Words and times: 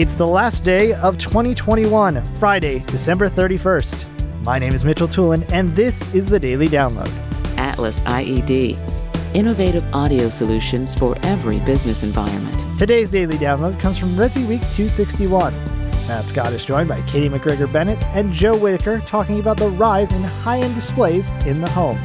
It's 0.00 0.14
the 0.14 0.26
last 0.26 0.64
day 0.64 0.94
of 0.94 1.18
2021, 1.18 2.26
Friday, 2.36 2.78
December 2.86 3.28
31st. 3.28 4.06
My 4.46 4.58
name 4.58 4.72
is 4.72 4.82
Mitchell 4.82 5.06
Tulin, 5.06 5.44
and 5.52 5.76
this 5.76 6.00
is 6.14 6.24
the 6.24 6.40
Daily 6.40 6.68
Download. 6.68 7.12
Atlas 7.58 8.00
IED. 8.00 8.78
Innovative 9.34 9.84
audio 9.94 10.30
solutions 10.30 10.94
for 10.94 11.18
every 11.22 11.60
business 11.60 12.02
environment. 12.02 12.64
Today's 12.78 13.10
Daily 13.10 13.36
Download 13.36 13.78
comes 13.78 13.98
from 13.98 14.08
Resi 14.12 14.48
Week 14.48 14.62
261. 14.72 15.52
Matt 16.08 16.24
Scott 16.24 16.54
is 16.54 16.64
joined 16.64 16.88
by 16.88 16.98
Katie 17.02 17.28
McGregor 17.28 17.70
Bennett 17.70 18.02
and 18.14 18.32
Joe 18.32 18.56
Whitaker 18.56 19.00
talking 19.00 19.38
about 19.38 19.58
the 19.58 19.68
rise 19.68 20.12
in 20.12 20.22
high 20.22 20.60
end 20.60 20.74
displays 20.74 21.32
in 21.44 21.60
the 21.60 21.68
home. 21.68 21.98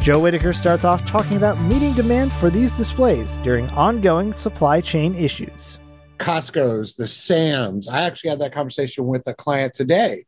Joe 0.00 0.18
Whitaker 0.18 0.54
starts 0.54 0.86
off 0.86 1.04
talking 1.04 1.36
about 1.36 1.60
meeting 1.60 1.92
demand 1.92 2.32
for 2.32 2.48
these 2.48 2.72
displays 2.72 3.36
during 3.42 3.68
ongoing 3.72 4.32
supply 4.32 4.80
chain 4.80 5.14
issues. 5.14 5.78
Costco's, 6.18 6.94
the 6.94 7.06
Sam's. 7.08 7.88
I 7.88 8.02
actually 8.02 8.30
had 8.30 8.40
that 8.40 8.52
conversation 8.52 9.06
with 9.06 9.26
a 9.26 9.34
client 9.34 9.74
today 9.74 10.24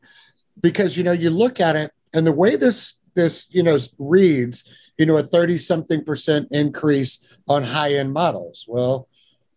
because 0.60 0.96
you 0.96 1.04
know 1.04 1.12
you 1.12 1.30
look 1.30 1.60
at 1.60 1.76
it 1.76 1.92
and 2.14 2.26
the 2.26 2.32
way 2.32 2.56
this 2.56 2.96
this 3.14 3.48
you 3.50 3.62
know 3.62 3.78
reads, 3.98 4.64
you 4.98 5.06
know, 5.06 5.16
a 5.16 5.22
30 5.22 5.59
something 5.59 6.04
percent 6.04 6.48
increase 6.50 7.18
on 7.48 7.62
high 7.62 7.95
end 7.95 8.12
models. 8.12 8.64
Well, 8.68 9.09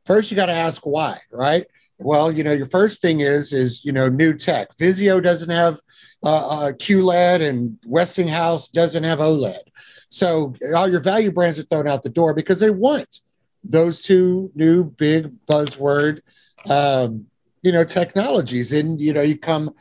first 0.06 0.32
you 0.32 0.38
got 0.38 0.48
to 0.48 0.54
ask 0.54 0.86
why, 0.86 1.18
right? 1.32 1.66
Well, 2.00 2.32
you 2.32 2.44
know, 2.44 2.54
your 2.54 2.66
first 2.66 3.02
thing 3.02 3.20
is 3.20 3.54
is 3.54 3.84
you 3.84 3.92
know 3.92 4.08
new 4.08 4.34
tech. 4.34 4.70
Vizio 4.78 5.22
doesn't 5.22 5.50
have 5.50 5.80
uh, 6.24 6.48
uh, 6.48 6.72
QLED, 6.72 7.48
and 7.48 7.78
Westinghouse 7.86 8.70
doesn't 8.70 9.04
have 9.04 9.20
OLED. 9.20 9.62
So 10.10 10.56
all 10.76 10.90
your 10.90 11.02
value 11.02 11.32
brands 11.32 11.60
are 11.60 11.64
thrown 11.64 11.88
out 11.88 12.02
the 12.02 12.10
door 12.10 12.34
because 12.34 12.60
they 12.60 12.72
want 12.72 13.22
those 13.64 14.02
two 14.02 14.52
new 14.56 14.84
big 14.84 15.34
buzzword, 15.46 16.22
um, 16.70 17.26
you 17.62 17.72
know, 17.72 17.84
technologies. 17.84 18.72
And 18.72 19.00
you 19.00 19.14
know, 19.14 19.22
you 19.22 19.38
come 19.38 19.72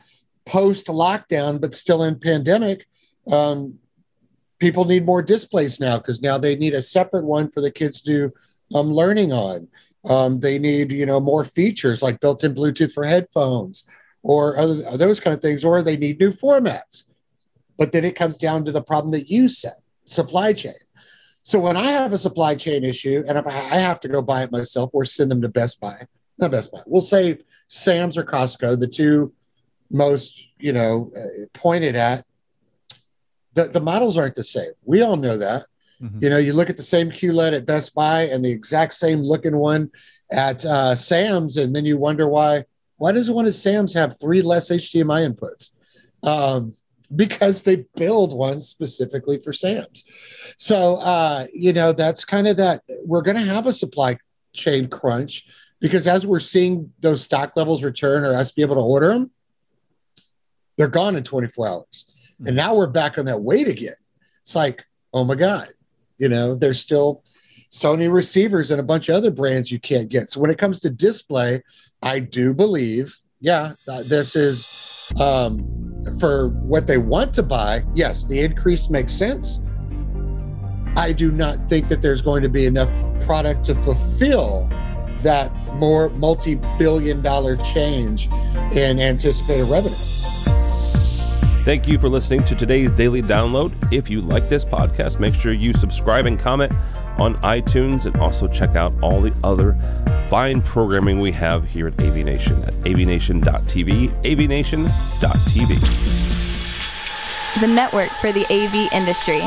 post 0.45 0.87
lockdown, 0.87 1.61
but 1.61 1.73
still 1.73 2.03
in 2.03 2.19
pandemic. 2.19 2.87
Um, 3.31 3.79
people 4.59 4.85
need 4.85 5.05
more 5.05 5.21
displays 5.21 5.79
now 5.79 5.97
because 5.97 6.21
now 6.21 6.37
they 6.37 6.55
need 6.55 6.73
a 6.73 6.81
separate 6.81 7.25
one 7.25 7.49
for 7.49 7.61
the 7.61 7.71
kids 7.71 8.01
to 8.01 8.11
do 8.11 8.77
um, 8.77 8.91
learning 8.91 9.31
on. 9.33 9.67
Um, 10.05 10.39
they 10.39 10.59
need 10.59 10.91
you 10.91 11.05
know 11.05 11.19
more 11.19 11.43
features 11.43 12.01
like 12.01 12.19
built-in 12.19 12.55
Bluetooth 12.55 12.93
for 12.93 13.03
headphones 13.03 13.85
or 14.23 14.57
other, 14.57 14.97
those 14.97 15.19
kind 15.19 15.33
of 15.33 15.41
things, 15.41 15.63
or 15.63 15.81
they 15.81 15.97
need 15.97 16.19
new 16.19 16.31
formats. 16.31 17.03
But 17.77 17.91
then 17.91 18.03
it 18.03 18.15
comes 18.15 18.37
down 18.37 18.65
to 18.65 18.71
the 18.71 18.81
problem 18.81 19.11
that 19.11 19.29
you 19.29 19.49
said: 19.49 19.73
supply 20.05 20.53
chain. 20.53 20.73
So 21.49 21.59
when 21.59 21.75
I 21.75 21.87
have 21.87 22.13
a 22.13 22.17
supply 22.19 22.53
chain 22.53 22.83
issue 22.83 23.23
and 23.27 23.35
if 23.35 23.47
I 23.47 23.51
have 23.79 23.99
to 24.01 24.07
go 24.07 24.21
buy 24.21 24.43
it 24.43 24.51
myself 24.51 24.91
or 24.93 25.03
send 25.03 25.31
them 25.31 25.41
to 25.41 25.49
Best 25.49 25.79
Buy, 25.79 25.95
not 26.37 26.51
Best 26.51 26.71
Buy, 26.71 26.81
we'll 26.85 27.01
say 27.01 27.39
Sam's 27.69 28.19
or 28.19 28.23
Costco, 28.23 28.79
the 28.79 28.87
two 28.87 29.33
most 29.89 30.45
you 30.59 30.73
know 30.73 31.11
uh, 31.17 31.47
pointed 31.53 31.95
at. 31.95 32.23
The, 33.55 33.63
the 33.63 33.81
models 33.81 34.15
aren't 34.15 34.35
the 34.35 34.43
same. 34.43 34.73
We 34.85 35.01
all 35.01 35.17
know 35.17 35.37
that. 35.37 35.65
Mm-hmm. 35.99 36.19
You 36.21 36.29
know, 36.29 36.37
you 36.37 36.53
look 36.53 36.69
at 36.69 36.77
the 36.77 36.83
same 36.83 37.09
QLED 37.09 37.53
at 37.53 37.65
Best 37.65 37.95
Buy 37.95 38.27
and 38.27 38.45
the 38.45 38.51
exact 38.51 38.93
same 38.93 39.21
looking 39.21 39.57
one 39.57 39.89
at 40.31 40.63
uh, 40.63 40.93
Sam's, 40.93 41.57
and 41.57 41.75
then 41.75 41.83
you 41.83 41.97
wonder 41.97 42.29
why. 42.29 42.63
Why 42.97 43.11
does 43.11 43.31
one 43.31 43.47
of 43.47 43.55
Sam's 43.55 43.95
have 43.95 44.19
three 44.19 44.43
less 44.43 44.69
HDMI 44.69 45.33
inputs? 45.33 45.71
Um, 46.21 46.75
because 47.15 47.63
they 47.63 47.85
build 47.95 48.33
one 48.33 48.59
specifically 48.59 49.39
for 49.39 49.53
Sam's. 49.53 50.03
So, 50.57 50.95
uh, 50.97 51.47
you 51.53 51.73
know, 51.73 51.91
that's 51.91 52.25
kind 52.25 52.47
of 52.47 52.57
that. 52.57 52.83
We're 53.03 53.21
going 53.21 53.37
to 53.37 53.43
have 53.43 53.65
a 53.65 53.73
supply 53.73 54.17
chain 54.53 54.87
crunch 54.87 55.47
because 55.79 56.07
as 56.07 56.25
we're 56.25 56.39
seeing 56.39 56.91
those 56.99 57.23
stock 57.23 57.55
levels 57.55 57.83
return 57.83 58.23
or 58.23 58.33
us 58.33 58.51
be 58.51 58.61
able 58.61 58.75
to 58.75 58.81
order 58.81 59.09
them, 59.09 59.31
they're 60.77 60.87
gone 60.87 61.15
in 61.15 61.23
24 61.23 61.67
hours. 61.67 62.05
Mm-hmm. 62.35 62.47
And 62.47 62.55
now 62.55 62.75
we're 62.75 62.87
back 62.87 63.17
on 63.17 63.25
that 63.25 63.41
wait 63.41 63.67
again. 63.67 63.95
It's 64.41 64.55
like, 64.55 64.83
oh 65.13 65.23
my 65.23 65.35
God, 65.35 65.67
you 66.17 66.29
know, 66.29 66.55
there's 66.55 66.79
still 66.79 67.23
Sony 67.69 68.11
receivers 68.11 68.71
and 68.71 68.79
a 68.79 68.83
bunch 68.83 69.09
of 69.09 69.15
other 69.15 69.31
brands 69.31 69.71
you 69.71 69.79
can't 69.79 70.09
get. 70.09 70.29
So 70.29 70.39
when 70.39 70.49
it 70.49 70.57
comes 70.57 70.79
to 70.79 70.89
display, 70.89 71.63
I 72.01 72.19
do 72.19 72.53
believe, 72.53 73.15
yeah, 73.39 73.73
this 73.85 74.35
is 74.35 74.65
um, 75.17 75.65
for 76.19 76.49
what 76.49 76.87
they 76.87 76.97
want 76.97 77.33
to 77.33 77.43
buy, 77.43 77.83
yes, 77.95 78.25
the 78.25 78.39
increase 78.39 78.89
makes 78.89 79.13
sense. 79.13 79.59
I 80.95 81.11
do 81.11 81.31
not 81.31 81.57
think 81.57 81.87
that 81.89 82.01
there's 82.01 82.21
going 82.21 82.43
to 82.43 82.49
be 82.49 82.65
enough 82.65 82.91
product 83.21 83.65
to 83.65 83.75
fulfill 83.75 84.67
that 85.21 85.53
more 85.75 86.09
multi 86.09 86.55
billion 86.77 87.21
dollar 87.21 87.57
change 87.57 88.27
in 88.73 88.99
anticipated 88.99 89.65
revenue. 89.69 89.95
Thank 91.65 91.87
you 91.87 91.99
for 91.99 92.09
listening 92.09 92.43
to 92.45 92.55
today's 92.55 92.91
daily 92.91 93.21
download. 93.21 93.93
If 93.93 94.09
you 94.09 94.21
like 94.21 94.49
this 94.49 94.65
podcast, 94.65 95.19
make 95.19 95.35
sure 95.35 95.51
you 95.51 95.73
subscribe 95.73 96.25
and 96.25 96.39
comment 96.39 96.71
on 97.19 97.35
iTunes 97.41 98.05
and 98.05 98.15
also 98.17 98.47
check 98.47 98.75
out 98.75 98.93
all 99.03 99.21
the 99.21 99.33
other 99.43 99.73
fine 100.29 100.61
programming 100.61 101.19
we 101.19 101.31
have 101.31 101.65
here 101.67 101.87
at 101.87 101.99
AV 101.99 102.17
Nation 102.17 102.61
at 102.63 102.73
avnation.tv, 102.85 104.09
avnation.tv. 104.23 105.79
The 107.59 107.67
network 107.67 108.11
for 108.21 108.31
the 108.31 108.45
AV 108.45 108.93
industry. 108.93 109.41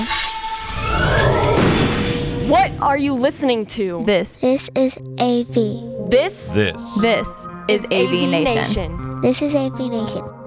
What 2.48 2.72
are 2.80 2.98
you 2.98 3.14
listening 3.14 3.64
to? 3.66 4.02
This. 4.04 4.36
This 4.36 4.68
is 4.74 4.96
AV. 5.20 6.10
This. 6.10 6.48
This. 6.48 7.00
This 7.00 7.28
is, 7.68 7.84
is 7.84 7.86
AV, 7.86 7.92
AV 7.92 8.28
Nation. 8.28 8.62
Nation. 8.62 9.20
This 9.22 9.40
is 9.40 9.54
AV 9.54 9.78
Nation. 9.78 10.41